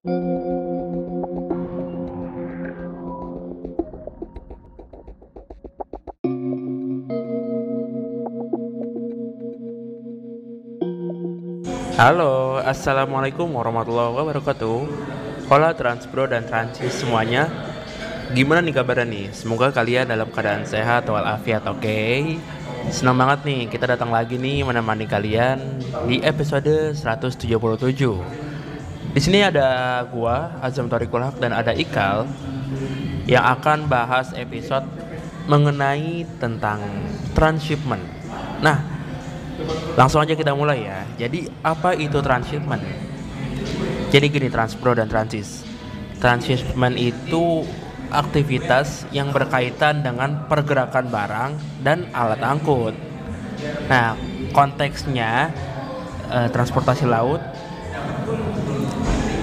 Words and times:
Halo, 0.00 0.16
assalamualaikum 12.64 13.52
warahmatullahi 13.52 14.16
wabarakatuh. 14.16 14.88
Hola 15.52 15.76
Transpro 15.76 16.24
dan 16.24 16.48
Transis 16.48 16.96
semuanya. 16.96 17.52
Gimana 18.32 18.64
nih 18.64 18.72
kabarnya 18.72 19.04
nih? 19.04 19.28
Semoga 19.36 19.68
kalian 19.68 20.08
dalam 20.08 20.32
keadaan 20.32 20.64
sehat 20.64 21.12
walafiat, 21.12 21.68
oke? 21.68 21.76
Okay? 21.76 22.40
Senang 22.88 23.20
banget 23.20 23.44
nih 23.44 23.68
kita 23.68 23.84
datang 23.84 24.08
lagi 24.08 24.40
nih 24.40 24.64
menemani 24.64 25.04
kalian 25.04 25.60
di 26.08 26.24
episode 26.24 26.96
177. 26.96 28.39
Di 29.10 29.20
sini 29.20 29.42
ada 29.42 30.00
gua 30.06 30.58
Azam 30.62 30.86
Torikul 30.86 31.22
Haq 31.26 31.42
dan 31.42 31.50
ada 31.50 31.74
Ikal 31.74 32.30
yang 33.26 33.42
akan 33.42 33.90
bahas 33.90 34.30
episode 34.38 34.86
mengenai 35.50 36.26
tentang 36.38 36.78
transshipment. 37.34 38.02
Nah, 38.62 39.00
Langsung 39.98 40.22
aja 40.22 40.32
kita 40.32 40.56
mulai 40.56 40.86
ya. 40.86 41.00
Jadi 41.26 41.50
apa 41.60 41.92
itu 41.92 42.22
transshipment? 42.22 42.82
Jadi 44.10 44.26
gini 44.26 44.48
Transpro 44.50 44.96
dan 44.96 45.06
Transis. 45.06 45.62
Transshipment 46.18 46.98
itu 46.98 47.62
aktivitas 48.10 49.06
yang 49.14 49.30
berkaitan 49.30 50.02
dengan 50.02 50.50
pergerakan 50.50 51.06
barang 51.06 51.50
dan 51.86 52.10
alat 52.10 52.42
angkut. 52.42 52.94
Nah, 53.86 54.18
konteksnya 54.50 55.54
eh, 56.26 56.48
transportasi 56.50 57.06
laut. 57.06 57.38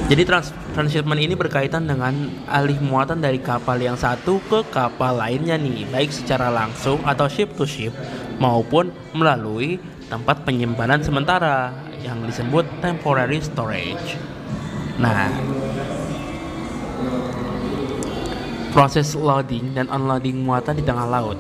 Jadi 0.08 0.24
trans 0.24 0.56
transshipment 0.72 1.20
ini 1.20 1.36
berkaitan 1.36 1.84
dengan 1.84 2.16
alih 2.48 2.80
muatan 2.80 3.20
dari 3.20 3.44
kapal 3.44 3.76
yang 3.76 4.00
satu 4.00 4.40
ke 4.48 4.64
kapal 4.72 5.20
lainnya 5.20 5.60
nih, 5.60 5.84
baik 5.92 6.16
secara 6.16 6.48
langsung 6.48 7.04
atau 7.04 7.28
ship 7.28 7.52
to 7.60 7.68
ship 7.68 7.92
maupun 8.40 8.96
melalui 9.12 9.84
tempat 10.08 10.48
penyimpanan 10.48 11.04
sementara 11.04 11.76
yang 12.00 12.24
disebut 12.24 12.64
temporary 12.80 13.44
storage. 13.44 14.16
Nah, 14.96 15.28
proses 18.72 19.12
loading 19.12 19.76
dan 19.76 19.92
unloading 19.92 20.40
muatan 20.40 20.80
di 20.80 20.88
tengah 20.88 21.04
laut. 21.04 21.36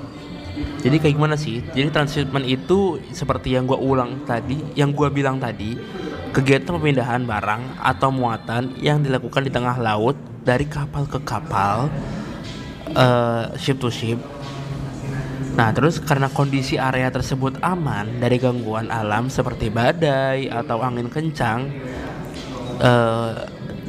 Jadi 0.83 0.99
kayak 0.99 1.15
gimana 1.15 1.39
sih? 1.39 1.63
Jadi 1.71 1.87
transshipment 1.87 2.43
itu 2.43 2.99
seperti 3.15 3.55
yang 3.55 3.63
gue 3.63 3.79
ulang 3.79 4.27
tadi, 4.27 4.59
yang 4.75 4.91
gue 4.91 5.07
bilang 5.07 5.39
tadi, 5.39 5.79
kegiatan 6.33 6.73
pemindahan 6.75 7.23
barang 7.23 7.79
atau 7.79 8.09
muatan 8.09 8.75
yang 8.79 9.03
dilakukan 9.03 9.45
di 9.45 9.51
tengah 9.51 9.77
laut 9.77 10.15
dari 10.43 10.65
kapal 10.65 11.03
ke 11.05 11.19
kapal, 11.27 11.91
uh, 12.95 13.51
ship 13.59 13.77
to 13.77 13.91
ship, 13.91 14.19
Nah, 15.57 15.73
terus 15.73 15.97
karena 15.97 16.29
kondisi 16.29 16.77
area 16.77 17.09
tersebut 17.09 17.57
aman 17.65 18.21
dari 18.21 18.37
gangguan 18.37 18.93
alam 18.93 19.25
seperti 19.25 19.73
badai 19.73 20.53
atau 20.53 20.85
angin 20.85 21.09
kencang, 21.09 21.73
eh, 22.77 23.31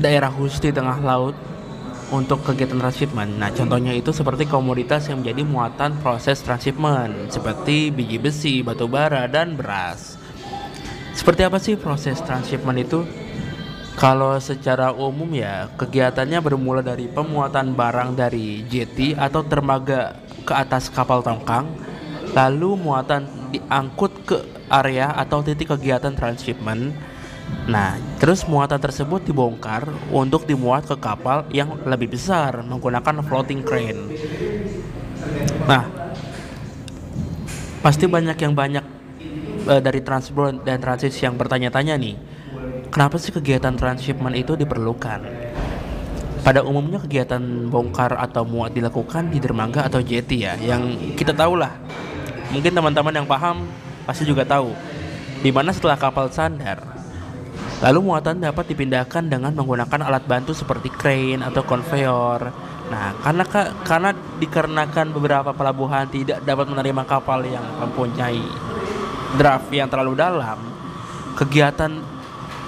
daerah 0.00 0.33
khusus 0.33 0.64
di 0.64 0.73
tengah 0.73 0.97
laut 1.05 1.36
untuk 2.08 2.41
kegiatan 2.41 2.80
transshipment. 2.80 3.36
Nah, 3.36 3.52
contohnya 3.52 3.92
itu 3.92 4.17
seperti 4.17 4.48
komoditas 4.48 5.12
yang 5.12 5.20
menjadi 5.20 5.45
muatan 5.45 6.00
proses 6.00 6.41
transshipment 6.41 7.28
seperti 7.28 7.92
biji 7.92 8.17
besi, 8.17 8.55
batu 8.64 8.89
bara, 8.89 9.28
dan 9.28 9.52
beras. 9.52 10.17
Seperti 11.29 11.45
apa 11.45 11.61
sih 11.61 11.77
proses 11.77 12.25
transshipment 12.25 12.89
itu? 12.89 13.05
Kalau 14.01 14.41
secara 14.41 14.97
umum 14.97 15.29
ya, 15.37 15.69
kegiatannya 15.77 16.41
bermula 16.41 16.81
dari 16.81 17.05
pemuatan 17.05 17.77
barang 17.77 18.17
dari 18.17 18.65
jeti 18.65 19.12
atau 19.12 19.45
dermaga 19.45 20.17
ke 20.48 20.57
atas 20.57 20.89
kapal 20.89 21.20
tongkang, 21.20 21.69
lalu 22.33 22.80
muatan 22.80 23.29
diangkut 23.52 24.13
ke 24.25 24.41
area 24.73 25.13
atau 25.13 25.45
titik 25.45 25.69
kegiatan 25.69 26.17
transshipment. 26.17 26.97
Nah, 27.69 28.01
terus 28.17 28.48
muatan 28.48 28.81
tersebut 28.81 29.20
dibongkar 29.29 29.85
untuk 30.08 30.48
dimuat 30.48 30.89
ke 30.89 30.97
kapal 30.97 31.45
yang 31.52 31.77
lebih 31.85 32.17
besar 32.17 32.64
menggunakan 32.64 33.20
floating 33.20 33.61
crane. 33.69 34.17
Nah, 35.69 35.85
pasti 37.85 38.08
banyak 38.08 38.41
yang 38.41 38.57
banyak 38.57 38.88
uh, 39.68 39.80
dari 39.84 40.01
transport 40.01 40.64
dan 40.64 40.80
transit 40.80 41.12
yang 41.20 41.36
bertanya-tanya 41.36 41.95
nih, 42.01 42.17
kenapa 42.89 43.20
sih 43.20 43.30
kegiatan 43.30 43.77
transshipment 43.77 44.34
itu 44.34 44.56
diperlukan? 44.56 45.20
Pada 46.42 46.64
umumnya 46.64 46.96
kegiatan 47.05 47.68
bongkar 47.68 48.17
atau 48.17 48.48
muat 48.48 48.73
dilakukan 48.73 49.28
di 49.28 49.36
dermaga 49.36 49.84
atau 49.84 50.01
jeti 50.01 50.48
ya, 50.48 50.57
yang 50.57 51.12
kita 51.12 51.36
tahu 51.36 51.61
lah. 51.61 51.77
Mungkin 52.48 52.73
teman-teman 52.73 53.12
yang 53.12 53.28
paham 53.28 53.68
pasti 54.08 54.24
juga 54.24 54.48
tahu. 54.48 54.73
Di 55.45 55.52
mana 55.52 55.70
setelah 55.77 56.01
kapal 56.01 56.33
sandar, 56.33 56.80
lalu 57.84 58.01
muatan 58.01 58.40
dapat 58.40 58.64
dipindahkan 58.73 59.28
dengan 59.28 59.52
menggunakan 59.52 60.08
alat 60.08 60.24
bantu 60.24 60.57
seperti 60.57 60.89
crane 60.89 61.45
atau 61.45 61.61
konveyor. 61.68 62.48
Nah, 62.89 63.12
karena 63.20 63.45
karena 63.84 64.11
dikarenakan 64.40 65.12
beberapa 65.12 65.52
pelabuhan 65.52 66.08
tidak 66.08 66.40
dapat 66.48 66.73
menerima 66.73 67.02
kapal 67.05 67.45
yang 67.45 67.62
mempunyai 67.77 68.40
draft 69.36 69.68
yang 69.74 69.90
terlalu 69.92 70.16
dalam, 70.16 70.56
kegiatan 71.36 71.92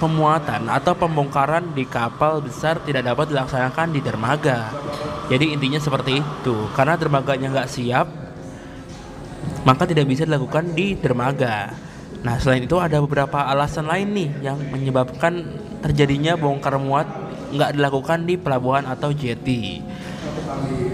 pemuatan 0.01 0.65
atau 0.65 0.97
pembongkaran 0.97 1.77
di 1.77 1.85
kapal 1.85 2.41
besar 2.41 2.81
tidak 2.81 3.05
dapat 3.05 3.29
dilaksanakan 3.29 3.87
di 3.93 4.01
dermaga. 4.01 4.73
Jadi 5.29 5.53
intinya 5.53 5.77
seperti 5.77 6.21
itu. 6.21 6.55
Karena 6.73 6.97
dermaganya 6.97 7.53
nggak 7.53 7.69
siap, 7.69 8.09
maka 9.61 9.85
tidak 9.85 10.09
bisa 10.09 10.25
dilakukan 10.25 10.73
di 10.73 10.97
dermaga. 10.97 11.73
Nah 12.21 12.37
selain 12.41 12.65
itu 12.65 12.77
ada 12.81 12.97
beberapa 13.01 13.45
alasan 13.45 13.85
lain 13.85 14.09
nih 14.13 14.29
yang 14.45 14.57
menyebabkan 14.57 15.41
terjadinya 15.85 16.37
bongkar 16.37 16.77
muat 16.81 17.05
nggak 17.53 17.77
dilakukan 17.77 18.25
di 18.25 18.37
pelabuhan 18.41 18.89
atau 18.89 19.13
jeti. 19.13 19.81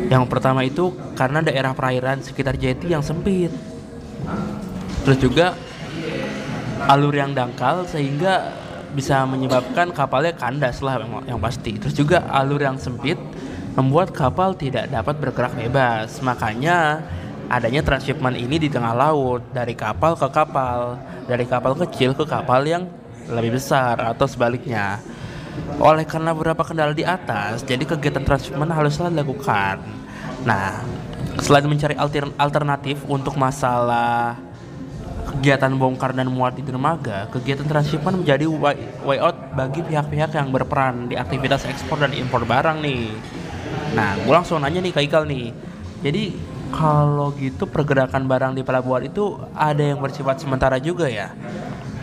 Yang 0.07 0.23
pertama 0.27 0.63
itu 0.63 0.95
karena 1.15 1.43
daerah 1.43 1.71
perairan 1.75 2.23
sekitar 2.23 2.59
jeti 2.59 2.91
yang 2.91 3.03
sempit. 3.03 3.51
Terus 5.07 5.23
juga 5.23 5.55
alur 6.83 7.15
yang 7.15 7.31
dangkal 7.31 7.87
sehingga 7.87 8.51
bisa 8.91 9.23
menyebabkan 9.23 9.95
kapalnya 9.95 10.35
kandas 10.35 10.83
lah 10.83 10.99
yang 11.23 11.39
pasti. 11.39 11.79
Terus 11.79 11.95
juga 11.95 12.27
alur 12.27 12.59
yang 12.59 12.75
sempit 12.75 13.15
membuat 13.79 14.11
kapal 14.11 14.51
tidak 14.51 14.91
dapat 14.91 15.15
bergerak 15.15 15.55
bebas. 15.55 16.19
Makanya 16.19 16.99
adanya 17.47 17.87
transshipment 17.87 18.35
ini 18.35 18.59
di 18.59 18.67
tengah 18.67 18.91
laut 18.91 19.47
dari 19.55 19.79
kapal 19.79 20.19
ke 20.19 20.27
kapal, 20.27 20.99
dari 21.23 21.47
kapal 21.47 21.79
kecil 21.87 22.11
ke 22.11 22.27
kapal 22.27 22.67
yang 22.67 22.83
lebih 23.31 23.55
besar 23.55 23.95
atau 24.03 24.27
sebaliknya. 24.27 24.99
Oleh 25.79 26.03
karena 26.03 26.35
beberapa 26.35 26.67
kendala 26.67 26.91
di 26.91 27.07
atas, 27.07 27.63
jadi 27.63 27.87
kegiatan 27.87 28.27
transshipment 28.27 28.75
haruslah 28.75 29.07
dilakukan. 29.07 29.79
Nah, 30.43 30.83
selain 31.39 31.63
mencari 31.63 31.95
alternatif 32.35 33.07
untuk 33.07 33.39
masalah 33.39 34.35
kegiatan 35.37 35.69
bongkar 35.77 36.17
dan 36.17 36.33
muat 36.33 36.57
di 36.57 36.65
dermaga, 36.65 37.29
kegiatan 37.29 37.69
transshipment 37.69 38.25
menjadi 38.25 38.49
way 39.05 39.21
out 39.21 39.37
bagi 39.53 39.85
pihak-pihak 39.85 40.33
yang 40.33 40.49
berperan 40.49 41.05
di 41.05 41.13
aktivitas 41.13 41.69
ekspor 41.69 42.01
dan 42.01 42.09
impor 42.17 42.41
barang 42.41 42.81
nih. 42.81 43.13
Nah, 43.93 44.17
gue 44.17 44.33
langsung 44.33 44.57
nanya 44.57 44.81
nih 44.81 44.93
ke 44.97 45.01
Ikal 45.05 45.29
nih. 45.29 45.53
Jadi 46.01 46.23
kalau 46.73 47.31
gitu 47.37 47.69
pergerakan 47.69 48.25
barang 48.25 48.57
di 48.57 48.65
pelabuhan 48.65 49.05
itu 49.05 49.37
ada 49.53 49.79
yang 49.79 50.01
bersifat 50.01 50.41
sementara 50.41 50.81
juga 50.81 51.05
ya. 51.05 51.31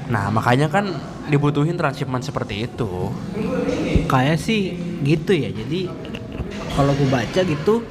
Nah, 0.09 0.31
makanya 0.31 0.71
kan 0.71 0.95
dibutuhin 1.27 1.75
transshipment 1.75 2.23
seperti 2.23 2.71
itu. 2.71 3.11
Kayak 4.07 4.39
sih 4.39 4.79
gitu 5.03 5.35
ya. 5.35 5.51
Jadi 5.51 5.91
kalau 6.79 6.95
gue 6.95 7.09
baca 7.11 7.41
gitu 7.43 7.83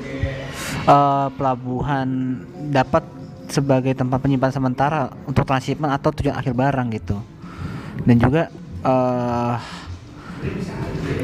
uh, 0.88 1.28
pelabuhan 1.36 2.40
dapat 2.72 3.23
sebagai 3.54 3.94
tempat 3.94 4.18
penyimpanan 4.18 4.58
sementara 4.58 5.14
untuk 5.30 5.46
transshipment 5.46 5.94
atau 5.94 6.10
tujuan 6.10 6.34
akhir 6.34 6.58
barang 6.58 6.88
gitu. 6.98 7.22
Dan 8.02 8.18
juga 8.18 8.50
uh, 8.82 9.62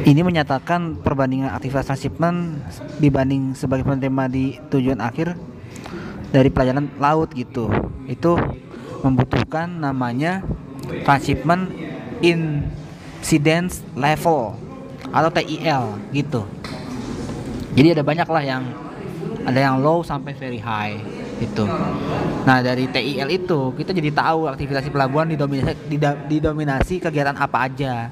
ini 0.06 0.22
menyatakan 0.22 1.02
perbandingan 1.02 1.50
aktivitas 1.50 1.90
transshipment 1.90 2.62
dibanding 3.02 3.58
sebagai 3.58 3.81
penerima 3.81 4.30
di 4.30 4.62
tujuan 4.70 5.02
akhir 5.02 5.34
dari 6.30 6.54
pelayanan 6.54 6.94
laut 7.02 7.34
gitu. 7.34 7.66
Itu 8.06 8.38
membutuhkan 9.02 9.81
namanya 9.81 10.46
transshipment 11.02 11.74
incidence 12.22 13.81
level 13.98 14.54
atau 15.10 15.30
TIL 15.34 15.98
gitu. 16.14 16.46
Jadi 17.74 17.98
ada 17.98 18.04
banyak 18.06 18.30
lah 18.30 18.44
yang 18.46 18.64
ada 19.50 19.58
yang 19.58 19.81
low 19.81 20.06
sampai 20.06 20.38
very 20.38 20.62
high 20.62 21.00
itu. 21.40 21.64
Nah 22.44 22.60
dari 22.60 22.86
TIL 22.92 23.30
itu 23.32 23.60
kita 23.76 23.92
jadi 23.96 24.12
tahu 24.12 24.48
aktivitas 24.52 24.88
pelabuhan 24.92 25.32
didominasi, 25.32 25.76
didominasi 26.28 26.96
kegiatan 27.00 27.36
apa 27.36 27.68
aja. 27.68 28.12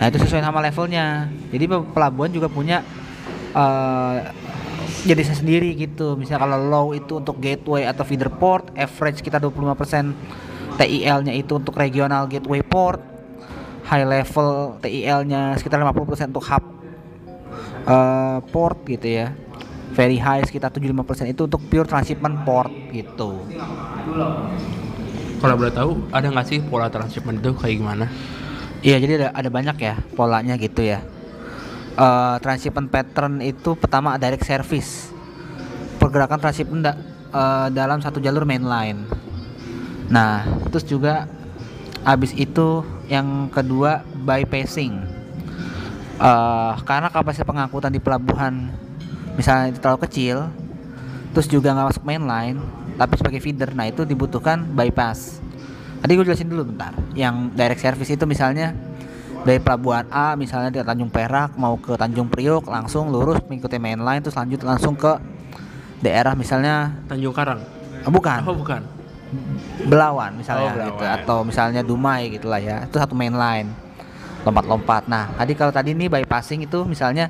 Nah 0.00 0.04
itu 0.08 0.18
sesuai 0.22 0.42
sama 0.42 0.58
levelnya. 0.64 1.30
Jadi 1.50 1.64
pe- 1.66 1.88
pelabuhan 1.94 2.30
juga 2.30 2.50
punya 2.50 2.82
eh 3.54 4.18
jadi 5.04 5.22
sendiri 5.24 5.72
gitu. 5.76 6.18
Misalnya 6.18 6.44
kalau 6.44 6.58
low 6.60 6.86
itu 6.92 7.20
untuk 7.20 7.40
gateway 7.40 7.88
atau 7.88 8.04
feeder 8.04 8.28
port, 8.28 8.68
average 8.76 9.24
kita 9.24 9.40
25% 9.40 10.12
TIL-nya 10.76 11.32
itu 11.36 11.56
untuk 11.56 11.76
regional 11.76 12.28
gateway 12.28 12.60
port. 12.64 13.00
High 13.90 14.06
level 14.06 14.78
TIL-nya 14.78 15.58
sekitar 15.58 15.82
50% 15.82 16.30
untuk 16.30 16.44
hub 16.46 16.64
eh, 17.88 18.38
port 18.52 18.78
gitu 18.86 19.08
ya. 19.08 19.34
Very 19.90 20.22
high 20.22 20.46
sekitar 20.46 20.70
75% 20.70 21.34
itu 21.34 21.50
untuk 21.50 21.60
pure 21.66 21.86
transshipment 21.86 22.46
port 22.46 22.70
gitu. 22.94 23.42
Kalau 25.40 25.54
boleh 25.56 25.72
tahu, 25.72 25.90
ada 26.12 26.28
nggak 26.28 26.46
sih 26.46 26.60
pola 26.60 26.92
transshipment 26.92 27.40
itu 27.40 27.50
kayak 27.56 27.76
gimana? 27.80 28.06
Iya, 28.80 28.96
jadi 29.00 29.12
ada, 29.16 29.28
ada 29.34 29.48
banyak 29.52 29.76
ya 29.80 29.94
polanya 30.14 30.54
gitu 30.60 30.84
ya. 30.84 31.00
Eh 31.96 32.36
transshipment 32.44 32.88
pattern 32.92 33.42
itu 33.42 33.74
pertama 33.74 34.14
direct 34.20 34.46
service. 34.46 35.10
Pergerakan 35.98 36.38
transshipment 36.38 36.82
da- 36.86 37.00
eh, 37.32 37.68
dalam 37.72 37.98
satu 38.00 38.20
jalur 38.22 38.46
mainline. 38.46 39.04
Nah, 40.08 40.44
terus 40.70 40.86
juga 40.86 41.28
habis 42.04 42.32
itu 42.36 42.84
yang 43.10 43.50
kedua 43.50 44.06
bypassing. 44.16 44.92
Eh 46.20 46.72
karena 46.84 47.08
kapasitas 47.08 47.48
pengangkutan 47.48 47.90
di 47.90 48.00
pelabuhan 48.00 48.70
misalnya 49.34 49.74
itu 49.74 49.78
terlalu 49.78 50.00
kecil, 50.06 50.36
terus 51.30 51.46
juga 51.46 51.74
nggak 51.74 51.86
masuk 51.94 52.04
mainline, 52.04 52.58
tapi 52.94 53.14
sebagai 53.16 53.40
feeder, 53.40 53.70
nah 53.72 53.86
itu 53.86 54.02
dibutuhkan 54.02 54.62
bypass. 54.62 55.38
Tadi 56.00 56.16
gue 56.16 56.24
jelasin 56.24 56.48
dulu 56.48 56.72
bentar. 56.72 56.96
Yang 57.12 57.52
direct 57.52 57.80
service 57.80 58.10
itu 58.10 58.24
misalnya 58.24 58.72
dari 59.40 59.60
pelabuhan 59.60 60.04
A 60.12 60.36
misalnya 60.36 60.68
di 60.68 60.80
Tanjung 60.80 61.08
Perak 61.08 61.56
mau 61.56 61.76
ke 61.80 61.96
Tanjung 61.96 62.28
Priok 62.28 62.68
langsung 62.68 63.08
lurus 63.08 63.40
mengikuti 63.48 63.80
mainline 63.80 64.20
terus 64.20 64.36
lanjut 64.36 64.60
langsung 64.60 64.92
ke 64.92 65.16
daerah 66.00 66.36
misalnya 66.36 66.92
Tanjung 67.08 67.32
Karang? 67.32 67.60
eh, 68.04 68.08
bukan 68.12 68.40
Oh 68.44 68.52
bukan. 68.52 68.80
Belawan 69.88 70.36
misalnya 70.36 70.68
Oh, 70.68 70.76
Belawan. 70.76 70.88
gitu 70.92 71.04
atau 71.04 71.38
misalnya 71.44 71.80
Dumai 71.80 72.28
gitulah 72.32 72.60
ya. 72.60 72.84
Itu 72.84 73.00
satu 73.00 73.16
mainline. 73.16 73.72
Lompat-lompat. 74.44 75.04
Nah, 75.08 75.32
tadi 75.36 75.52
kalau 75.52 75.72
tadi 75.72 75.92
nih 75.92 76.08
bypassing 76.08 76.64
itu 76.64 76.84
misalnya 76.84 77.28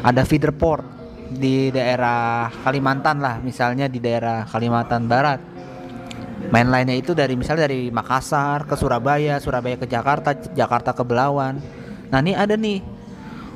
ada 0.00 0.24
feeder 0.24 0.52
port 0.52 0.84
di 1.30 1.70
daerah 1.70 2.50
Kalimantan 2.66 3.22
lah, 3.22 3.38
misalnya 3.38 3.86
di 3.86 4.02
daerah 4.02 4.42
Kalimantan 4.50 5.06
Barat. 5.06 5.40
Mainline-nya 6.50 6.96
itu 6.98 7.14
dari 7.14 7.38
misalnya 7.38 7.70
dari 7.70 7.92
Makassar 7.94 8.66
ke 8.66 8.74
Surabaya, 8.74 9.38
Surabaya 9.38 9.78
ke 9.78 9.86
Jakarta, 9.86 10.34
Jakarta 10.34 10.90
ke 10.90 11.06
Belawan. 11.06 11.62
Nah, 12.10 12.18
ini 12.18 12.34
ada 12.34 12.58
nih 12.58 12.82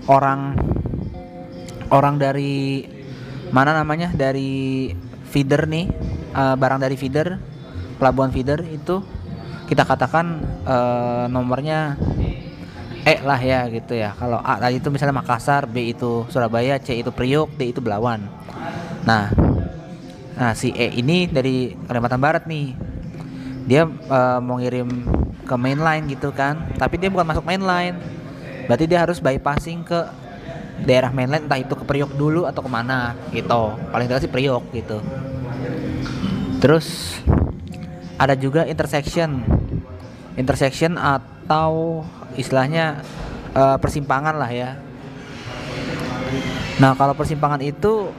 orang 0.07 0.55
orang 1.91 2.15
dari 2.21 2.87
mana 3.51 3.75
namanya? 3.75 4.15
Dari 4.15 4.93
feeder 5.27 5.67
nih, 5.67 5.91
eh, 6.31 6.55
barang 6.55 6.79
dari 6.79 6.95
feeder, 6.95 7.35
pelabuhan 7.99 8.31
feeder 8.31 8.63
itu 8.71 9.03
kita 9.65 9.83
katakan 9.83 10.45
eh, 10.63 11.25
nomornya 11.33 11.99
E 13.05 13.21
lah 13.21 13.37
ya 13.37 13.69
gitu 13.69 13.93
ya. 13.93 14.17
Kalau 14.17 14.41
A 14.41 14.57
tadi 14.57 14.81
itu 14.81 14.89
misalnya 14.89 15.21
Makassar, 15.21 15.69
B 15.69 15.93
itu 15.93 16.25
Surabaya, 16.33 16.81
C 16.81 16.97
itu 16.97 17.13
Priok, 17.13 17.53
D 17.61 17.69
itu 17.69 17.85
Belawan. 17.85 18.25
Nah, 19.05 19.29
nah 20.41 20.57
si 20.57 20.73
E 20.73 20.97
ini 20.97 21.29
dari 21.29 21.77
Kalimantan 21.85 22.21
Barat 22.21 22.49
nih. 22.49 22.73
Dia 23.69 23.85
eh, 23.89 24.39
mau 24.41 24.57
ngirim 24.57 24.89
ke 25.45 25.55
mainline 25.61 26.09
gitu 26.09 26.33
kan, 26.33 26.57
tapi 26.81 26.97
dia 26.97 27.13
bukan 27.13 27.29
masuk 27.29 27.45
mainline. 27.45 28.01
Berarti 28.65 28.89
dia 28.89 29.05
harus 29.05 29.21
bypassing 29.21 29.85
ke 29.85 30.01
daerah 30.89 31.13
mainline 31.13 31.45
entah 31.45 31.61
itu 31.61 31.77
ke 31.77 31.85
Priok 31.85 32.17
dulu 32.17 32.49
atau 32.49 32.65
ke 32.65 32.71
mana 32.73 33.13
gitu. 33.37 33.77
Paling 33.93 34.09
tidak 34.09 34.25
sih 34.25 34.33
Priok 34.33 34.65
gitu. 34.73 35.05
Terus 36.65 37.21
ada 38.17 38.33
juga 38.33 38.65
intersection 38.65 39.45
intersection 40.35 40.97
atau 40.97 42.03
istilahnya 42.37 43.03
eh, 43.55 43.77
persimpangan 43.79 44.35
lah 44.37 44.51
ya. 44.51 44.71
Nah 46.83 46.99
kalau 46.99 47.15
persimpangan 47.15 47.63
itu 47.63 48.11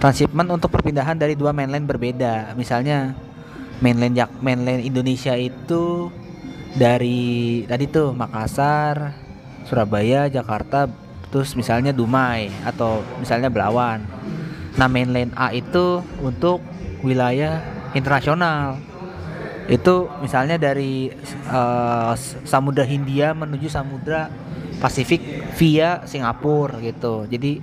transshipment 0.00 0.48
untuk 0.52 0.72
perpindahan 0.72 1.16
dari 1.16 1.36
dua 1.36 1.52
mainline 1.52 1.84
berbeda. 1.84 2.56
Misalnya 2.56 3.12
mainline 3.80 4.16
Jak 4.16 4.30
mainline 4.40 4.84
Indonesia 4.84 5.36
itu 5.36 6.08
dari 6.74 7.62
tadi 7.68 7.86
tuh 7.86 8.16
Makassar, 8.16 9.14
Surabaya, 9.68 10.26
Jakarta, 10.26 10.88
terus 11.28 11.54
misalnya 11.54 11.92
Dumai 11.94 12.50
atau 12.64 13.04
misalnya 13.20 13.52
Belawan. 13.52 14.02
Nah 14.74 14.88
mainline 14.90 15.30
A 15.38 15.54
itu 15.54 16.02
untuk 16.18 16.58
wilayah 17.04 17.62
internasional 17.94 18.80
itu 19.68 20.08
misalnya 20.20 20.60
dari 20.60 21.08
S- 22.14 22.36
Samudra 22.44 22.84
Hindia 22.84 23.32
menuju 23.32 23.68
Samudra 23.72 24.28
Pasifik 24.80 25.22
via 25.56 26.04
Singapura 26.04 26.76
gitu. 26.84 27.24
Jadi 27.24 27.62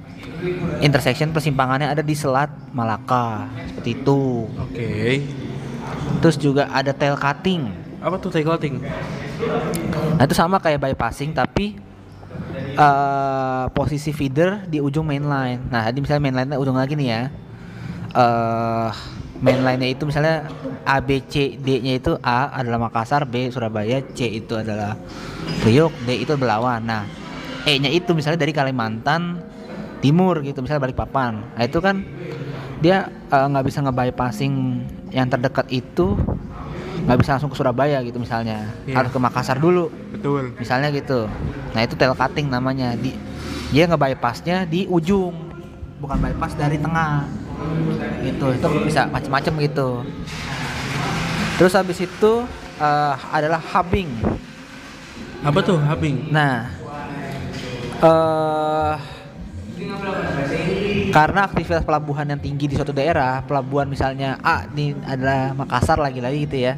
intersection 0.81 1.30
persimpangannya 1.30 1.86
ada 1.92 2.01
di 2.01 2.18
Selat 2.18 2.50
Malaka 2.74 3.45
seperti 3.69 4.01
itu. 4.01 4.50
Oke. 4.57 5.21
Terus 6.21 6.38
juga 6.42 6.65
ada 6.74 6.89
tail 6.95 7.13
cutting. 7.13 7.69
Apa 8.01 8.18
tuh 8.18 8.33
tackling? 8.33 8.81
Nah 10.18 10.24
itu 10.25 10.33
sama 10.33 10.57
kayak 10.57 10.81
bypassing 10.81 11.33
tapi 11.38 11.77
eh 12.74 13.65
posisi 13.77 14.09
feeder 14.15 14.65
di 14.65 14.81
ujung 14.81 15.06
mainline. 15.06 15.62
Nah 15.69 15.86
tadi 15.86 16.01
misalnya 16.01 16.24
mainline 16.25 16.57
ujung 16.57 16.77
lagi 16.77 16.98
nih 16.98 17.07
ya. 17.09 17.21
eh 18.12 18.92
mainline-nya 19.41 19.89
itu 19.91 20.05
misalnya 20.05 20.47
A 20.85 21.01
B 21.01 21.21
C 21.25 21.57
D-nya 21.57 21.97
itu 21.97 22.15
A 22.21 22.53
adalah 22.53 22.89
Makassar, 22.89 23.25
B 23.25 23.49
Surabaya, 23.49 24.05
C 24.13 24.29
itu 24.29 24.53
adalah 24.53 24.93
Priok, 25.65 25.91
D 26.05 26.21
itu 26.21 26.33
Belawan. 26.38 26.85
Nah, 26.85 27.03
E-nya 27.65 27.89
itu 27.89 28.13
misalnya 28.13 28.41
dari 28.41 28.53
Kalimantan 28.53 29.41
Timur 30.01 30.41
gitu, 30.41 30.61
misalnya 30.61 30.89
Balikpapan. 30.89 31.57
Nah, 31.57 31.63
itu 31.65 31.77
kan 31.81 32.05
dia 32.81 33.09
eh, 33.09 33.45
nggak 33.49 33.65
bisa 33.65 33.81
nge-bypassing 33.85 34.53
yang 35.13 35.27
terdekat 35.29 35.69
itu 35.69 36.17
nggak 37.01 37.17
bisa 37.17 37.33
langsung 37.33 37.49
ke 37.49 37.57
Surabaya 37.57 38.01
gitu 38.05 38.21
misalnya. 38.21 38.69
Iya. 38.85 39.01
Harus 39.01 39.09
ke 39.13 39.19
Makassar 39.21 39.57
dulu 39.57 39.89
Betul. 40.13 40.53
misalnya 40.61 40.93
gitu 40.93 41.25
nah 41.71 41.81
itu 41.81 41.95
tail 41.98 42.13
cutting 42.13 42.51
namanya 42.51 42.93
di 43.00 43.15
dia 43.71 43.88
nge-bypassnya 43.88 44.67
di 44.67 44.86
ujung 44.86 45.33
bukan 46.03 46.17
bypass 46.19 46.53
dari 46.60 46.75
tengah 46.77 47.25
gitu 48.22 48.46
itu 48.53 48.68
bisa 48.86 49.08
macam-macam 49.10 49.53
gitu. 49.65 49.89
Terus 51.58 51.74
habis 51.77 51.98
itu 52.01 52.32
eh, 52.82 53.13
adalah 53.32 53.62
hubbing. 53.62 54.10
Apa 55.41 55.60
tuh 55.65 55.77
hubbing? 55.82 56.30
nah 56.30 56.70
eh 58.01 58.96
karena 61.12 61.46
aktivitas 61.46 61.84
pelabuhan 61.84 62.24
yang 62.24 62.41
tinggi 62.41 62.65
di 62.72 62.75
suatu 62.77 62.96
daerah 62.96 63.44
pelabuhan 63.44 63.86
misalnya 63.86 64.39
A 64.41 64.65
ini 64.74 64.96
adalah 65.03 65.51
Makassar 65.53 66.00
lagi-lagi 66.00 66.48
gitu 66.48 66.58
ya 66.72 66.74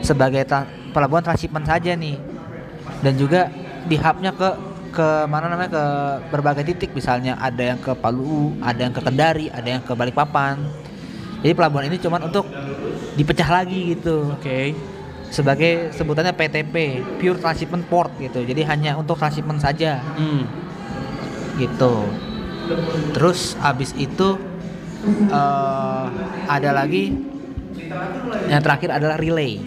sebagai 0.00 0.42
tra- 0.48 0.66
pelabuhan 0.94 1.22
transshipment 1.22 1.66
saja 1.68 1.92
nih. 1.92 2.16
Dan 3.04 3.18
juga 3.20 3.52
di 3.84 3.96
hubnya 4.00 4.32
ke 4.32 4.48
ke 4.96 5.08
mana 5.28 5.52
namanya 5.52 5.70
ke 5.76 5.84
berbagai 6.32 6.64
titik. 6.72 6.96
Misalnya 6.96 7.36
ada 7.36 7.60
yang 7.60 7.76
ke 7.76 7.92
Palu 7.92 8.56
ada 8.64 8.80
yang 8.88 8.94
ke 8.96 9.04
Kendari 9.04 9.52
ada 9.52 9.68
yang 9.68 9.82
ke 9.84 9.92
Balikpapan. 9.92 10.56
Jadi 11.44 11.52
pelabuhan 11.52 11.92
ini 11.92 12.00
cuman 12.00 12.32
untuk 12.32 12.48
dipecah 13.20 13.48
lagi 13.52 13.92
gitu. 13.92 14.32
Oke. 14.32 14.72
sebagai 15.26 15.90
sebutannya 15.90 16.30
PTP 16.38 17.02
pure 17.18 17.36
transshipment 17.42 17.82
port 17.90 18.14
gitu. 18.22 18.46
Jadi 18.46 18.62
hanya 18.62 18.94
untuk 18.94 19.18
transshipment 19.18 19.58
saja. 19.58 20.00
Hmm. 20.16 20.46
gitu. 21.58 22.06
Terus 23.10 23.58
abis 23.58 23.90
itu 23.98 24.38
eh, 25.28 26.06
ada 26.46 26.70
lagi 26.70 27.10
yang 28.46 28.62
terakhir 28.62 28.94
adalah 28.94 29.18
relay. 29.18 29.58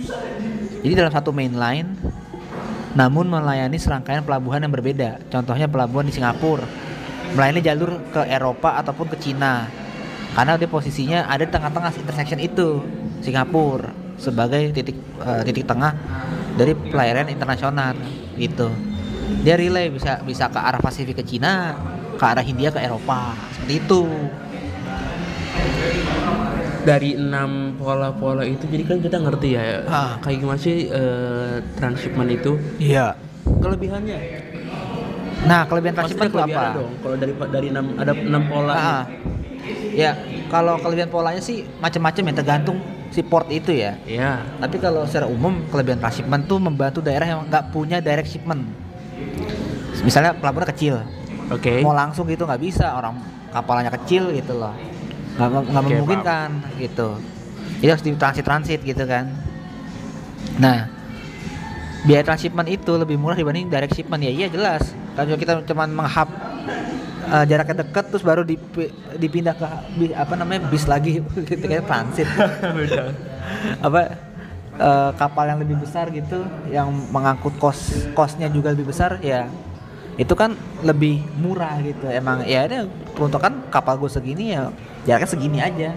Jadi 0.79 0.93
dalam 0.95 1.12
satu 1.12 1.36
main 1.36 1.51
line 1.51 1.89
namun 2.98 3.29
melayani 3.29 3.77
serangkaian 3.77 4.25
pelabuhan 4.25 4.65
yang 4.65 4.74
berbeda 4.74 5.22
contohnya 5.29 5.69
pelabuhan 5.69 6.10
di 6.10 6.13
Singapura. 6.13 6.65
Melayani 7.38 7.62
jalur 7.62 8.01
ke 8.10 8.25
Eropa 8.25 8.81
ataupun 8.81 9.05
ke 9.13 9.17
Cina 9.22 9.69
karena 10.34 10.58
dia 10.58 10.69
posisinya 10.69 11.19
ada 11.29 11.46
di 11.46 11.51
tengah-tengah 11.53 11.91
intersection 11.93 12.41
itu 12.41 12.81
Singapura 13.22 13.93
sebagai 14.17 14.74
titik 14.74 14.98
eh, 15.22 15.41
titik 15.46 15.65
tengah 15.69 15.93
dari 16.58 16.74
pelayaran 16.74 17.29
internasional 17.29 17.93
gitu. 18.36 18.74
Dia 19.46 19.53
relay 19.53 19.93
bisa 19.93 20.25
bisa 20.25 20.50
ke 20.50 20.58
arah 20.58 20.81
Pasifik 20.81 21.22
ke 21.22 21.24
Cina 21.24 21.77
ke 22.19 22.25
arah 22.27 22.43
Hindia 22.43 22.74
ke 22.74 22.84
Eropa 22.84 23.31
seperti 23.55 23.79
itu 23.79 24.03
Dari 26.89 27.13
enam 27.13 27.50
pola-pola 27.75 28.41
itu, 28.41 28.65
jadi 28.65 28.84
kan 28.84 28.98
kita 28.98 29.17
ngerti 29.19 29.50
ya, 29.51 29.86
Ah. 29.86 30.17
kayak 30.19 30.38
gimana 30.39 30.58
sih 30.58 30.89
eh, 30.89 31.55
transshipment 31.75 32.29
itu? 32.31 32.58
iya 32.77 33.13
kelebihannya 33.46 34.17
Nah, 35.41 35.63
kelebihan 35.63 35.96
Maksudnya 35.96 36.25
transshipment 36.25 36.34
itu 36.43 36.58
apa? 36.58 36.63
dong 36.75 36.91
kalau 37.00 37.15
dari 37.15 37.31
dari 37.31 37.67
enam 37.69 37.86
ada 37.96 38.12
enam 38.12 38.43
pola 38.43 38.74
Ah, 38.74 39.03
ya, 39.91 40.12
kalau 40.48 40.75
kelebihan 40.77 41.08
polanya 41.08 41.39
sih 41.39 41.62
macam-macam 41.77 42.22
ya 42.24 42.34
tergantung 42.36 42.77
si 43.08 43.22
port 43.22 43.48
itu 43.50 43.72
ya. 43.72 43.96
ya 44.03 44.43
Tapi 44.58 44.77
kalau 44.77 45.05
secara 45.05 45.25
umum 45.25 45.63
kelebihan 45.69 45.98
transshipment 45.98 46.43
tuh 46.43 46.58
membantu 46.58 47.00
daerah 47.00 47.27
yang 47.29 47.46
nggak 47.46 47.69
punya 47.69 47.98
direct 48.00 48.27
shipment. 48.27 48.65
Misalnya 50.00 50.34
pelabuhan 50.34 50.67
kecil, 50.67 50.96
oke 51.50 51.74
mau 51.81 51.93
langsung 51.93 52.25
gitu 52.25 52.43
nggak 52.43 52.62
bisa 52.62 52.91
orang 52.93 53.19
kapalnya 53.50 53.91
kecil 53.93 54.31
gitu 54.31 54.55
loh, 54.55 54.72
nggak 55.39 55.50
nggak 55.72 55.84
Oke, 55.84 55.88
memungkinkan 55.96 56.50
gitu. 56.84 57.10
Jadi 57.79 57.89
harus 57.96 58.03
di 58.03 58.12
transit 58.19 58.43
transit 58.43 58.79
gitu 58.84 59.03
kan. 59.08 59.31
Nah, 60.60 60.91
biaya 62.03 62.27
transshipment 62.27 62.67
itu 62.67 62.91
lebih 63.00 63.15
murah 63.15 63.39
dibanding 63.39 63.72
direct 63.72 63.96
shipment 63.96 64.19
ya 64.19 64.31
iya 64.36 64.48
jelas. 64.51 64.84
Kalau 65.15 65.39
kita 65.39 65.63
cuma 65.63 65.88
menghap 65.88 66.27
eh, 67.31 67.46
jaraknya 67.48 67.88
dekat 67.88 68.12
terus 68.12 68.24
baru 68.24 68.43
dipi- 68.43 68.91
dipindah 69.15 69.55
ke 69.55 69.65
apa 70.12 70.34
namanya 70.36 70.67
bis 70.67 70.84
lagi 70.84 71.24
gitu 71.48 71.63
kayak 71.63 71.88
transit 71.88 72.27
apa 73.86 74.00
eh, 74.75 75.12
kapal 75.15 75.46
yang 75.48 75.60
lebih 75.63 75.79
besar 75.79 76.12
gitu 76.12 76.43
yang 76.67 76.91
mengangkut 77.15 77.55
kos 77.60 78.12
kosnya 78.12 78.51
juga 78.51 78.75
lebih 78.75 78.91
besar 78.91 79.19
ya 79.24 79.48
itu 80.19 80.35
kan 80.35 80.51
lebih 80.83 81.23
murah 81.39 81.79
gitu. 81.79 82.11
Emang 82.11 82.43
ya 82.43 82.67
ini 82.67 82.83
peruntukan 83.15 83.71
kapal 83.71 83.95
gue 83.95 84.11
segini 84.11 84.51
ya 84.51 84.67
jaraknya 85.07 85.29
segini 85.31 85.59
aja. 85.63 85.95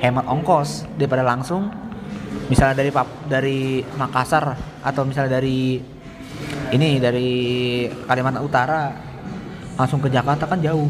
Hemat 0.00 0.24
ongkos 0.24 0.88
daripada 0.96 1.20
langsung 1.20 1.68
misalnya 2.48 2.80
dari 2.80 2.90
dari 3.28 3.58
Makassar 4.00 4.56
atau 4.80 5.04
misalnya 5.04 5.38
dari 5.38 5.76
ini 6.72 6.96
dari 6.96 7.30
Kalimantan 8.08 8.42
Utara 8.42 8.96
langsung 9.76 10.00
ke 10.00 10.08
Jakarta 10.08 10.48
kan 10.48 10.58
jauh. 10.64 10.88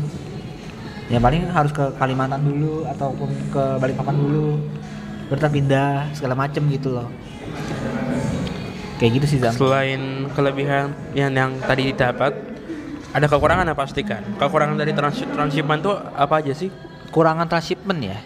Ya 1.10 1.18
paling 1.18 1.50
harus 1.50 1.74
ke 1.74 1.90
Kalimantan 1.98 2.46
dulu 2.46 2.86
ataupun 2.86 3.28
ke 3.50 3.62
Balikpapan 3.82 4.14
dulu 4.14 4.62
berta 5.26 5.50
pindah 5.50 6.06
segala 6.14 6.38
macem 6.38 6.62
gitu 6.70 6.94
loh. 6.94 7.10
Kayak 9.02 9.10
gitu 9.18 9.26
sih 9.26 9.38
Zam 9.42 9.56
selain 9.56 10.30
kelebihan 10.36 10.94
yang 11.16 11.34
yang 11.34 11.56
tadi 11.64 11.90
didapat 11.90 12.49
ada 13.10 13.26
kekurangan 13.26 13.66
apa 13.66 13.82
pastikan 13.82 14.22
kekurangan 14.38 14.78
dari 14.78 14.94
trans 14.94 15.18
transshipment 15.18 15.82
tuh 15.82 15.98
apa 15.98 16.38
aja 16.38 16.54
sih? 16.54 16.70
Kurangan 17.10 17.50
transshipment 17.50 18.00
ya? 18.06 18.18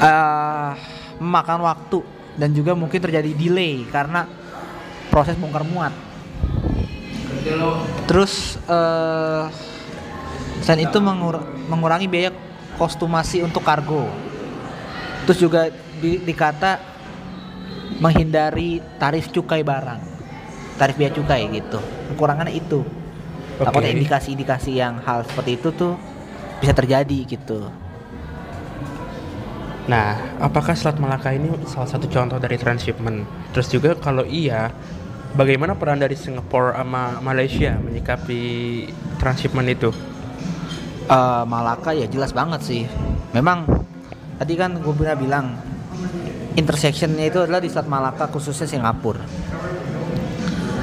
Eh 0.00 0.72
memakan 1.20 1.60
waktu 1.68 2.00
dan 2.40 2.56
juga 2.56 2.72
mungkin 2.72 2.96
terjadi 2.96 3.28
delay 3.36 3.84
karena 3.92 4.24
proses 5.12 5.36
bongkar 5.36 5.60
muat. 5.68 5.92
Terus 8.08 8.56
eh 8.64 9.44
selain 10.64 10.88
itu 10.88 10.98
mengur- 11.04 11.44
mengurangi 11.68 12.08
biaya 12.08 12.32
kostumasi 12.80 13.44
untuk 13.44 13.60
kargo. 13.60 14.08
Terus 15.28 15.36
juga 15.36 15.68
di- 16.00 16.20
dikata 16.24 16.80
menghindari 18.00 18.80
tarif 18.96 19.28
cukai 19.28 19.60
barang 19.60 20.00
tarif 20.80 20.96
biaya 20.96 21.12
cukai 21.12 21.44
gitu. 21.52 21.76
Kekurangannya 22.08 22.56
itu 22.56 22.80
takutnya 23.62 23.92
Oke. 23.92 23.96
indikasi-indikasi 24.00 24.70
yang 24.76 24.98
hal 25.04 25.24
seperti 25.28 25.60
itu 25.60 25.68
tuh 25.76 25.94
bisa 26.60 26.72
terjadi 26.72 27.18
gitu 27.28 27.68
Nah, 29.90 30.14
apakah 30.38 30.78
Selat 30.78 31.02
Malaka 31.02 31.34
ini 31.34 31.50
salah 31.66 31.90
satu 31.90 32.06
contoh 32.06 32.38
dari 32.38 32.54
transshipment? 32.54 33.26
Terus 33.50 33.66
juga 33.74 33.98
kalau 33.98 34.22
iya, 34.22 34.70
bagaimana 35.34 35.74
peran 35.74 35.98
dari 35.98 36.14
Singapura 36.14 36.78
sama 36.78 37.18
Malaysia 37.18 37.74
menyikapi 37.74 38.40
transshipment 39.18 39.66
itu? 39.66 39.90
Eh, 41.10 41.42
Malaka 41.42 41.90
ya 41.90 42.06
jelas 42.06 42.30
banget 42.30 42.62
sih. 42.62 42.86
Memang 43.34 43.66
tadi 44.38 44.54
kan 44.54 44.78
gue 44.78 44.94
pernah 44.94 45.18
bilang 45.18 45.46
intersectionnya 46.54 47.26
itu 47.26 47.42
adalah 47.42 47.58
di 47.58 47.66
Selat 47.66 47.90
Malaka 47.90 48.30
khususnya 48.30 48.70
Singapura. 48.70 49.26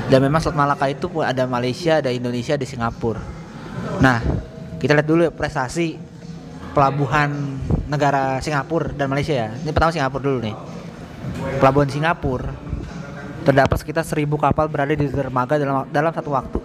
Dan 0.08 0.24
memang 0.24 0.40
Selat 0.40 0.56
Malaka 0.56 0.88
itu 0.88 1.12
pun 1.12 1.28
ada 1.28 1.44
Malaysia, 1.44 2.00
ada 2.00 2.12
Indonesia, 2.12 2.56
ada 2.56 2.64
Singapura. 2.64 3.20
Nah, 4.00 4.24
kita 4.80 4.96
lihat 4.96 5.08
dulu 5.08 5.28
prestasi 5.36 6.00
pelabuhan 6.72 7.60
negara 7.92 8.40
Singapura 8.40 8.96
dan 8.96 9.12
Malaysia 9.12 9.36
ya. 9.36 9.50
Ini 9.52 9.72
pertama 9.76 9.92
Singapura 9.92 10.24
dulu 10.24 10.40
nih. 10.46 10.56
Pelabuhan 11.60 11.90
Singapura 11.92 12.54
terdapat 13.44 13.78
sekitar 13.80 14.04
1000 14.04 14.28
kapal 14.40 14.68
berada 14.68 14.92
di 14.96 15.08
dermaga 15.08 15.60
dalam 15.60 15.88
dalam 15.92 16.12
satu 16.12 16.30
waktu. 16.32 16.60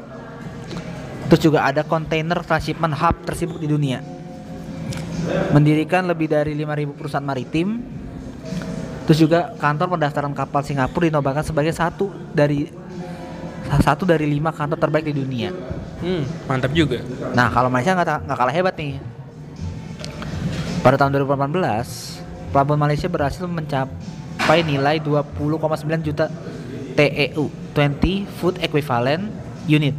Terus 1.31 1.41
juga 1.49 1.65
ada 1.65 1.81
kontainer 1.87 2.45
transshipment 2.45 2.93
hub 2.93 3.17
tersibuk 3.25 3.57
di 3.57 3.71
dunia. 3.71 4.05
Mendirikan 5.55 6.05
lebih 6.05 6.29
dari 6.29 6.53
5.000 6.59 6.99
perusahaan 6.99 7.25
maritim. 7.25 7.81
Terus 9.09 9.19
juga 9.19 9.55
kantor 9.57 9.99
pendaftaran 9.99 10.35
kapal 10.37 10.63
Singapura 10.63 11.09
dinobatkan 11.09 11.43
sebagai 11.47 11.73
satu 11.73 12.13
dari 12.31 12.82
satu 13.81 14.05
dari 14.05 14.29
lima 14.29 14.53
kantor 14.53 14.77
terbaik 14.77 15.09
di 15.09 15.15
dunia. 15.17 15.49
Hmm, 16.03 16.27
mantap 16.45 16.75
juga. 16.77 17.01
Nah 17.33 17.49
kalau 17.49 17.73
Malaysia 17.73 17.97
nggak 17.97 18.37
kalah 18.37 18.53
hebat 18.53 18.75
nih. 18.77 19.01
Pada 20.83 20.99
tahun 20.99 21.15
2018, 21.15 22.51
pelabuhan 22.51 22.81
Malaysia 22.83 23.07
berhasil 23.07 23.47
mencapai 23.47 24.67
nilai 24.67 24.99
20,9 24.99 26.03
juta 26.03 26.27
TEU, 26.99 27.49
20 27.73 28.27
Food 28.43 28.59
Equivalent 28.59 29.31
Unit. 29.71 29.95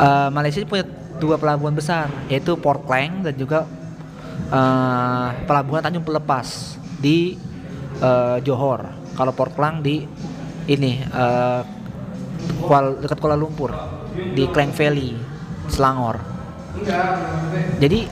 Eh, 0.00 0.28
Malaysia 0.32 0.64
punya 0.64 0.88
dua 1.20 1.36
pelabuhan 1.36 1.76
besar, 1.76 2.08
yaitu 2.32 2.56
Port 2.56 2.80
Klang 2.88 3.20
dan 3.20 3.36
juga 3.36 3.68
eh, 4.48 5.28
pelabuhan 5.44 5.84
Tanjung 5.84 6.02
Pelepas 6.08 6.80
di 6.96 7.36
eh, 8.00 8.36
Johor. 8.40 8.88
Kalau 9.14 9.36
Port 9.36 9.52
Klang 9.52 9.84
di 9.84 10.00
ini 10.64 11.04
eh, 11.04 11.60
Kuala, 12.64 12.96
dekat 13.00 13.18
Kuala 13.18 13.36
Lumpur 13.38 13.72
di 14.14 14.44
Klang 14.50 14.74
Valley, 14.74 15.16
Selangor. 15.70 16.20
Jadi 17.80 18.06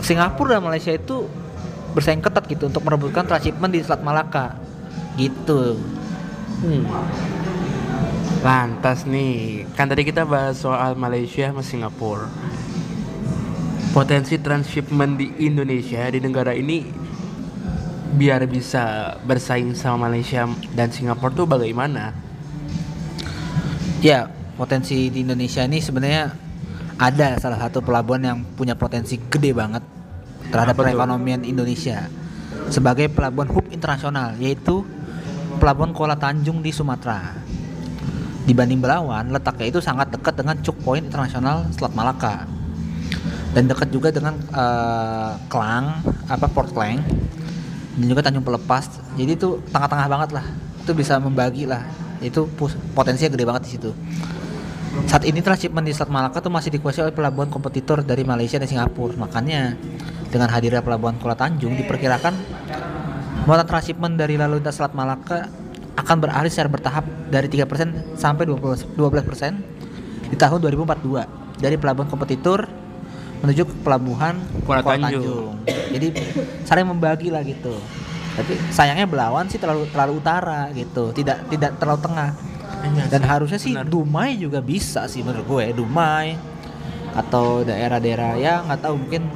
Singapura 0.00 0.58
dan 0.58 0.64
Malaysia 0.64 0.90
itu 0.90 1.28
bersaing 1.92 2.22
ketat 2.22 2.46
gitu 2.46 2.70
untuk 2.70 2.82
merebutkan 2.86 3.26
transshipment 3.26 3.72
di 3.74 3.80
Selat 3.84 4.02
Malaka. 4.02 4.56
Gitu. 5.18 5.76
Hmm. 6.64 6.84
Lantas 8.40 9.04
nih, 9.04 9.68
kan 9.76 9.90
tadi 9.90 10.06
kita 10.06 10.24
bahas 10.24 10.64
soal 10.64 10.96
Malaysia 10.96 11.52
sama 11.52 11.60
Singapura. 11.60 12.30
Potensi 13.90 14.38
transshipment 14.38 15.18
di 15.18 15.28
Indonesia 15.44 16.06
di 16.08 16.22
negara 16.22 16.54
ini 16.54 16.86
biar 18.10 18.46
bisa 18.46 19.14
bersaing 19.26 19.74
sama 19.74 20.08
Malaysia 20.10 20.46
dan 20.74 20.94
Singapura 20.94 21.34
tuh 21.34 21.46
bagaimana? 21.46 22.29
Ya, 24.00 24.32
potensi 24.56 25.12
di 25.12 25.20
Indonesia 25.20 25.60
ini 25.60 25.76
sebenarnya 25.76 26.32
ada 26.96 27.36
salah 27.36 27.60
satu 27.60 27.84
pelabuhan 27.84 28.24
yang 28.24 28.38
punya 28.56 28.72
potensi 28.72 29.20
gede 29.20 29.52
banget 29.52 29.84
terhadap 30.48 30.72
Apa 30.72 30.88
perekonomian 30.88 31.44
Indonesia 31.44 32.08
sebagai 32.72 33.12
pelabuhan 33.12 33.52
hub 33.52 33.68
internasional 33.68 34.40
yaitu 34.40 34.88
pelabuhan 35.60 35.92
Kuala 35.92 36.16
Tanjung 36.16 36.64
di 36.64 36.72
Sumatera. 36.72 37.36
Dibanding 38.48 38.80
Belawan, 38.80 39.36
letaknya 39.36 39.68
itu 39.68 39.84
sangat 39.84 40.16
dekat 40.16 40.32
dengan 40.32 40.56
choke 40.64 40.80
point 40.80 41.04
internasional 41.04 41.68
Selat 41.76 41.92
Malaka 41.92 42.48
dan 43.52 43.68
dekat 43.68 43.92
juga 43.92 44.08
dengan 44.08 44.32
eh, 44.40 45.32
Klang, 45.52 46.00
apa 46.24 46.48
Port 46.48 46.72
Klang 46.72 47.04
dan 48.00 48.06
juga 48.08 48.24
Tanjung 48.24 48.48
Pelepas. 48.48 48.96
Jadi 49.20 49.36
itu 49.36 49.60
tengah-tengah 49.68 50.08
banget 50.08 50.30
lah. 50.40 50.46
Itu 50.80 50.96
bisa 50.96 51.20
membagi 51.20 51.68
lah. 51.68 51.84
Itu 52.20 52.46
potensinya 52.92 53.32
gede 53.32 53.44
banget 53.48 53.62
di 53.66 53.70
situ. 53.76 53.90
Saat 55.06 55.22
ini 55.24 55.38
transshipment 55.40 55.86
di 55.86 55.94
Selat 55.94 56.10
Malaka 56.10 56.42
tuh 56.42 56.50
masih 56.50 56.74
dikuasai 56.74 57.08
oleh 57.08 57.14
pelabuhan 57.14 57.46
kompetitor 57.48 58.02
dari 58.02 58.26
Malaysia 58.26 58.58
dan 58.58 58.66
Singapura. 58.66 59.16
Makanya 59.16 59.78
dengan 60.30 60.50
hadirnya 60.50 60.82
pelabuhan 60.82 61.18
Kuala 61.18 61.34
Tanjung 61.38 61.74
diperkirakan 61.74 62.34
muatan 63.48 63.66
transshipment 63.66 64.14
dari 64.18 64.36
lalu 64.38 64.60
lintas 64.60 64.78
Selat 64.78 64.94
Malaka 64.94 65.48
akan 65.98 66.16
beralih 66.22 66.50
secara 66.50 66.70
bertahap 66.70 67.04
dari 67.30 67.46
3% 67.50 68.18
sampai 68.18 68.46
20 68.46 68.98
12% 68.98 70.30
di 70.30 70.36
tahun 70.38 70.58
2042 70.62 71.58
dari 71.58 71.76
pelabuhan 71.76 72.08
kompetitor 72.08 72.66
menuju 73.40 73.62
ke 73.66 73.74
pelabuhan 73.82 74.36
Kuala 74.66 74.84
Tanjung. 74.84 75.54
Jadi 75.66 76.08
saling 76.68 76.86
membagi 76.86 77.32
lah 77.32 77.42
gitu. 77.42 77.74
Tapi 78.40 78.56
sayangnya 78.72 79.04
Belawan 79.04 79.46
sih 79.46 79.60
terlalu 79.60 79.84
terlalu 79.92 80.18
utara 80.18 80.72
gitu, 80.72 81.12
tidak 81.12 81.44
tidak 81.52 81.76
terlalu 81.76 82.00
tengah. 82.00 82.30
Iya 82.80 83.12
Dan 83.12 83.22
harusnya 83.28 83.60
sih. 83.60 83.76
Dumai 83.84 84.40
juga 84.40 84.64
bisa 84.64 85.04
sih 85.04 85.20
menurut 85.20 85.44
gue, 85.44 85.64
Dumai 85.76 86.32
atau 87.10 87.66
daerah-daerah 87.66 88.38
ya 88.38 88.62
nggak 88.62 88.80
tahu 88.86 88.94
mungkin 88.94 89.26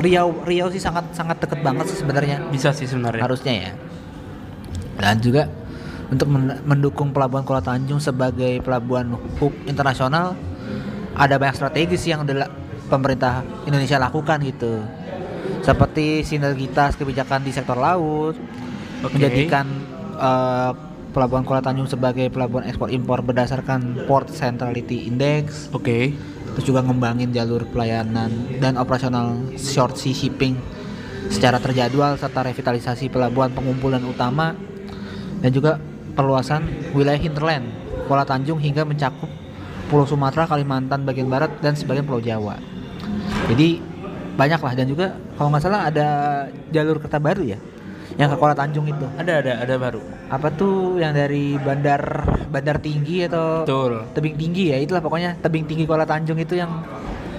Riau 0.00 0.32
Riau 0.48 0.72
sih 0.72 0.80
sangat 0.80 1.12
sangat 1.12 1.36
deket 1.44 1.60
banget 1.60 1.84
sih 1.92 2.00
sebenarnya 2.00 2.40
Bisa 2.48 2.72
sih 2.72 2.88
sebenarnya. 2.88 3.20
harusnya 3.20 3.52
ya 3.52 3.72
dan 4.96 5.20
juga 5.20 5.44
untuk 6.08 6.24
men- 6.24 6.64
mendukung 6.64 7.12
pelabuhan 7.12 7.44
Kuala 7.44 7.60
Tanjung 7.60 8.00
sebagai 8.00 8.64
pelabuhan 8.64 9.12
hub 9.38 9.52
internasional 9.68 10.34
ada 11.12 11.36
banyak 11.36 11.52
strategi 11.52 12.00
sih 12.00 12.16
yang 12.16 12.24
udah 12.24 12.36
la- 12.48 12.52
pemerintah 12.88 13.44
Indonesia 13.68 14.00
lakukan 14.00 14.40
gitu 14.48 14.80
seperti 15.68 16.24
sinergitas 16.24 16.96
kebijakan 16.96 17.44
di 17.44 17.52
sektor 17.52 17.76
laut 17.76 18.32
Oke. 19.04 19.12
menjadikan 19.12 19.68
eh, 20.16 20.72
pelabuhan 21.12 21.44
Kuala 21.44 21.60
Tanjung 21.60 21.84
sebagai 21.84 22.32
pelabuhan 22.32 22.64
ekspor 22.64 22.88
impor 22.88 23.20
berdasarkan 23.20 24.08
Port 24.08 24.32
Centrality 24.32 25.04
Index 25.04 25.68
Oke. 25.76 26.16
terus 26.56 26.64
juga 26.64 26.80
ngembangin 26.80 27.36
jalur 27.36 27.68
pelayanan 27.68 28.32
dan 28.56 28.80
operasional 28.80 29.36
short 29.60 30.00
sea 30.00 30.16
shipping 30.16 30.56
secara 31.28 31.60
terjadwal 31.60 32.16
serta 32.16 32.48
revitalisasi 32.48 33.12
pelabuhan 33.12 33.52
pengumpulan 33.52 34.00
utama 34.08 34.56
dan 35.44 35.52
juga 35.52 35.76
perluasan 36.16 36.64
wilayah 36.96 37.20
hinterland 37.20 37.68
Kuala 38.08 38.24
Tanjung 38.24 38.56
hingga 38.56 38.88
mencakup 38.88 39.28
Pulau 39.88 40.04
Sumatera, 40.04 40.44
Kalimantan 40.44 41.04
bagian 41.04 41.32
barat 41.32 41.48
dan 41.64 41.72
sebagian 41.72 42.04
Pulau 42.04 42.20
Jawa. 42.20 42.60
Jadi 43.48 43.80
banyak 44.36 44.60
lah 44.60 44.72
dan 44.76 44.84
juga 44.84 45.16
kalau 45.38 45.48
nggak 45.48 45.62
salah 45.62 45.86
ada 45.86 46.08
jalur 46.68 46.98
kereta 46.98 47.16
baru 47.16 47.46
ya 47.46 47.58
yang 48.14 48.26
ke 48.26 48.36
Kuala 48.36 48.50
Tanjung 48.52 48.82
itu. 48.84 49.06
Ada 49.14 49.32
ada 49.38 49.52
ada 49.62 49.74
baru. 49.78 50.02
Apa 50.26 50.50
tuh 50.50 50.98
yang 50.98 51.14
dari 51.14 51.54
bandar 51.56 52.02
bandar 52.48 52.76
tinggi 52.76 53.22
atau 53.22 53.62
Betul. 53.62 54.10
tebing 54.10 54.34
tinggi 54.34 54.74
ya 54.74 54.76
itulah 54.76 54.98
pokoknya 54.98 55.38
tebing 55.38 55.62
tinggi 55.64 55.86
Kuala 55.86 56.02
Tanjung 56.02 56.34
itu 56.34 56.52
yang 56.52 56.82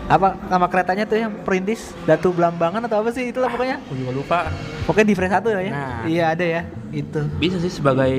apa 0.08 0.40
nama 0.42 0.66
keretanya 0.66 1.04
tuh 1.04 1.20
yang 1.20 1.44
perintis 1.44 1.92
Datu 2.02 2.32
Belambangan 2.32 2.82
atau 2.82 2.98
apa 2.98 3.12
sih 3.12 3.28
itulah 3.28 3.46
pokoknya 3.48 3.78
Aku 3.84 3.94
juga 3.94 4.12
lupa. 4.12 4.40
pokoknya 4.88 5.06
di 5.06 5.14
frame 5.14 5.30
satu 5.32 5.48
ya 5.52 5.62
Nah. 5.68 6.02
iya 6.08 6.24
ada 6.32 6.46
ya 6.48 6.62
itu 6.90 7.20
Bisa 7.38 7.60
sih 7.60 7.70
sebagai 7.70 8.10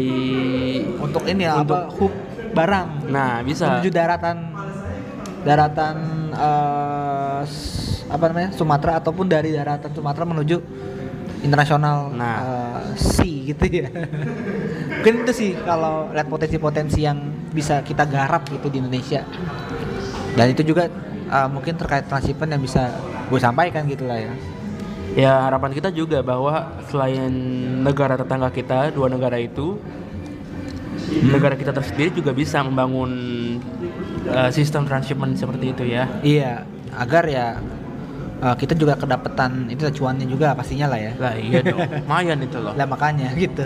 untuk 0.99 1.25
ini 1.25 1.43
ya 1.43 1.59
Untuk- 1.59 1.75
apa 1.81 1.91
hub 1.93 2.13
barang 2.51 2.87
Nah, 3.09 3.41
bisa. 3.41 3.65
menuju 3.73 3.91
daratan 3.91 4.37
daratan 5.41 5.97
s- 7.45 8.03
apa 8.07 8.25
namanya 8.27 8.51
Sumatera 8.51 8.99
ataupun 8.99 9.27
dari 9.27 9.55
daratan 9.55 9.91
Sumatera 9.93 10.25
menuju 10.27 10.57
internasional 11.41 12.11
Nah. 12.13 12.37
eh, 12.37 12.81
sea 12.99 13.37
gitu 13.49 13.65
ya. 13.67 13.89
Mungkin 15.01 15.15
itu 15.25 15.33
sih 15.33 15.51
kalau 15.57 16.13
lihat 16.13 16.29
potensi-potensi 16.29 17.01
yang 17.01 17.17
bisa 17.51 17.81
kita 17.81 18.05
garap 18.05 18.45
gitu 18.49 18.69
di 18.69 18.79
Indonesia. 18.79 19.25
Dan 20.35 20.53
itu 20.53 20.63
juga 20.63 20.91
eh, 21.27 21.49
mungkin 21.49 21.75
terkait 21.75 22.05
transshipment 22.07 22.51
yang 22.53 22.63
bisa 22.63 22.93
gue 23.31 23.41
sampaikan 23.41 23.87
gitu 23.87 24.05
lah 24.05 24.19
ya. 24.21 24.33
Ya 25.11 25.33
harapan 25.43 25.75
kita 25.75 25.91
juga 25.91 26.23
bahwa 26.23 26.71
selain 26.87 27.33
negara 27.83 28.15
tetangga 28.15 28.47
kita, 28.47 28.95
dua 28.95 29.11
negara 29.11 29.43
itu, 29.43 29.75
negara 31.19 31.59
kita 31.59 31.75
tersendiri 31.75 32.15
juga 32.15 32.31
bisa 32.31 32.63
membangun 32.63 33.11
uh, 34.31 34.51
sistem 34.55 34.87
transshipment 34.87 35.35
seperti 35.35 35.75
itu 35.75 35.85
ya. 35.91 36.07
iya 36.23 36.63
agar 36.91 37.25
ya 37.31 37.47
eh, 38.43 38.55
kita 38.59 38.75
juga 38.75 38.99
kedapetan 38.99 39.71
itu 39.71 39.87
cuannya 40.03 40.27
juga 40.27 40.59
pastinya 40.59 40.91
lah 40.91 40.99
ya 40.99 41.13
Lah 41.23 41.35
iya 41.39 41.63
dong, 41.63 41.79
lumayan 42.03 42.39
itu 42.43 42.59
loh. 42.59 42.75
lah 42.75 42.83
makanya 42.83 43.31
gitu 43.39 43.63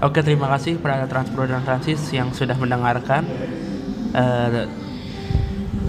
Oke 0.00 0.24
terima 0.24 0.48
kasih 0.56 0.80
kepada 0.80 1.04
Transpro 1.04 1.44
dan 1.44 1.60
Transis 1.60 2.00
yang 2.16 2.32
sudah 2.32 2.56
mendengarkan. 2.56 3.20
Eh, 4.16 4.64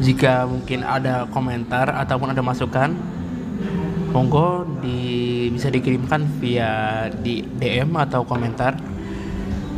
jika 0.03 0.43
mungkin 0.43 0.83
ada 0.83 1.31
komentar 1.31 1.87
ataupun 1.95 2.35
ada 2.35 2.43
masukan, 2.43 2.91
monggo 4.11 4.67
di, 4.83 5.47
bisa 5.55 5.71
dikirimkan 5.71 6.27
via 6.43 7.07
di 7.23 7.39
DM 7.55 7.95
atau 7.95 8.27
komentar. 8.27 8.75